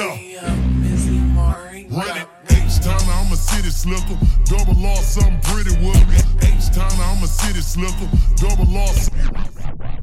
[0.00, 0.56] Yeah.
[1.92, 2.28] Run it.
[2.48, 4.16] H-Town, I'm a city slicker.
[4.48, 6.16] Double law, something pretty with me.
[6.40, 8.08] H-Town, I'm a city slicker.
[8.36, 8.88] Double law,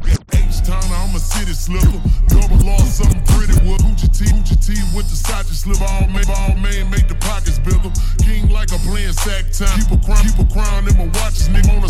[0.06, 1.98] H-Town, I'm a city slicker.
[2.28, 5.82] Double law, something pretty with Gucci T, Gucci T with the Sachi slip.
[5.82, 7.90] All made, all made, make the pockets bigger.
[8.22, 9.82] King like a playing sack time.
[9.82, 11.74] Keep a crown, keep a crown in my watches, nigga.
[11.74, 11.90] On the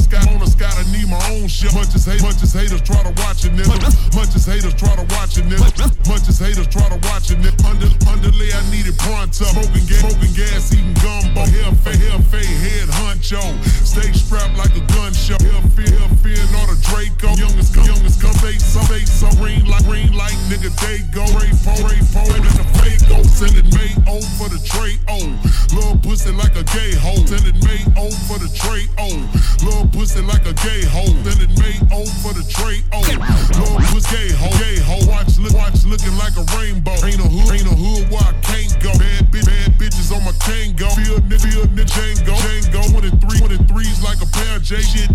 [1.57, 1.73] shit.
[1.73, 3.89] Much as hate, much as haters try to watch it, nigga.
[4.13, 5.65] Much as haters try to watch it, nigga.
[6.05, 7.57] Much as haters try to watch it, nigga.
[7.65, 9.49] Under, underlay, I need it pronto.
[9.49, 11.41] Smoking gas, smoking gas, eating gumbo.
[11.49, 13.41] Hair fade, hair fade, head huncho.
[13.81, 15.39] Stay strapped like a gun show.
[15.41, 17.33] Hair fear, hair fear, not a Draco.
[17.33, 20.69] Youngest come, youngest come, face face so green like green like nigga.
[20.85, 23.06] They go, Ray po, Ray po, then the fake.
[23.37, 25.21] Send it made O for the tray O.
[25.69, 27.21] Little pussy like a gay hoe.
[27.29, 29.13] Send it made O for the tray O.
[29.61, 31.13] Little pussy like a gay hoe.
[31.21, 33.05] Send it made O for the tray O.
[33.05, 35.05] Little pussy gay hoe, gay hoe.
[35.05, 36.97] Watch, look, watch looking like a rainbow.
[37.05, 38.89] Ain't a hood, ain't a hood where I can't go.
[38.97, 40.89] Bad bitch, bad bitches on my tango.
[40.97, 42.81] Feel nigga, feel nigga, Django, Django.
[42.89, 44.81] 23, 23s like a pair of J.
[44.81, 45.13] Shit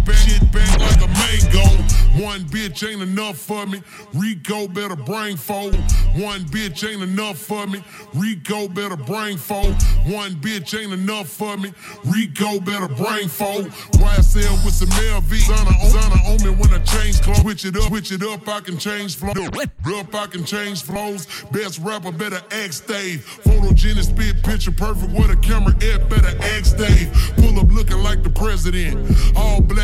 [2.23, 3.83] One bitch ain't enough for me.
[4.15, 5.75] Rico better brain fold.
[6.15, 7.83] One bitch ain't enough for me.
[8.15, 9.75] Rico better brain fold.
[10.07, 11.75] One bitch ain't enough for me.
[12.05, 13.67] Rico better brain fold.
[13.99, 15.33] YSL with some LV.
[15.33, 17.41] Zana on, Zana on me when I change clothes.
[17.41, 18.47] Switch it up, switch it up.
[18.47, 19.33] I can change flow.
[19.33, 21.27] Up, I can change flows.
[21.51, 23.27] Best rapper better ask Dave.
[23.43, 25.75] Photogenic spit picture perfect with a camera.
[25.81, 27.13] It better ask Dave.
[27.37, 28.95] Pull up looking like the president.
[29.37, 29.82] All black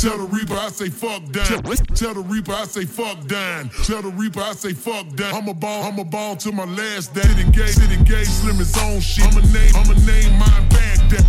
[0.00, 1.62] Tell the Reaper I say fuck down.
[1.94, 3.68] Tell the Reaper I say fuck down.
[3.84, 5.34] Tell the Reaper I say fuck down.
[5.34, 7.20] I'm a ball, I'm a ball to my last day.
[7.20, 9.26] Sit engaged, sit engaged, slim his own shit.
[9.26, 11.26] I'm a name, I'm a name, mine back that.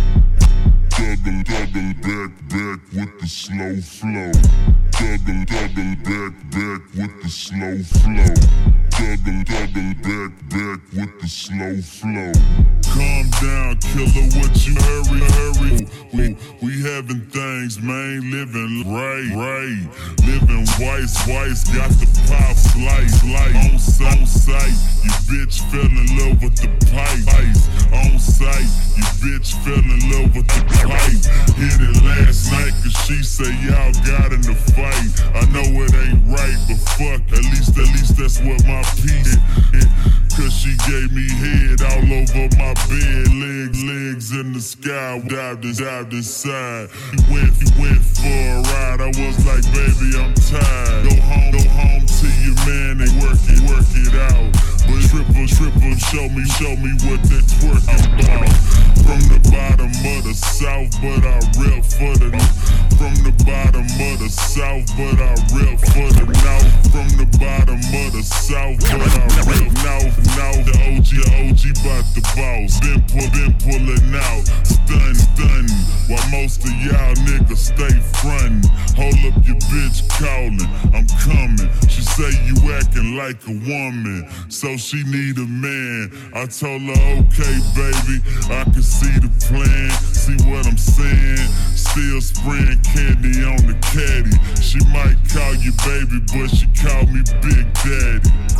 [0.88, 4.32] Double, double, back, back with the slow flow.
[4.96, 8.81] Double, double, back, back with the slow flow.
[8.92, 12.32] Double, double, back, back with the slow flow.
[12.92, 15.88] Calm down, killer, what you hurry, hurry.
[16.12, 19.88] We, we having things, man, living right, right.
[20.28, 23.72] Living white, white, got the pop slice, slice.
[23.72, 27.24] On sight, on sight, you bitch fell in love with the pipe.
[27.96, 31.21] On sight, you bitch fell in love with the pipe.
[38.32, 39.36] That's what my piece.
[40.36, 45.64] Cause she gave me head all over my bed, legs, legs in the sky, dived
[45.64, 46.88] and dived inside.
[47.12, 49.00] He went, he went for a ride.
[49.00, 51.04] I was like, baby, I'm tired.
[51.04, 54.48] Go home, go home to your man and work it, work it out.
[54.88, 58.48] But triple, triple, show me, show me what that twerk about.
[59.04, 62.91] From the bottom of the south, but I rep for the.
[63.02, 66.70] From the bottom of the south, but I rep for the north.
[66.94, 70.14] From the bottom of the south, but I rep north.
[70.38, 72.78] Now the OG, OG bout the boss.
[72.78, 75.66] Been pull, been pulling out, stun, stun.
[76.06, 77.90] While most of y'all niggas stay
[78.22, 78.70] frontin'.
[78.94, 80.62] Hold up your bitch calling,
[80.94, 81.66] I'm coming.
[81.90, 86.06] She say you acting like a woman, so she need a man.
[86.38, 89.90] I told her, okay, baby, I can see the plan.
[90.14, 91.71] See what I'm saying?
[91.92, 94.32] Still spraying candy on the caddy.
[94.62, 98.51] She might call you baby, but she call me Big Daddy.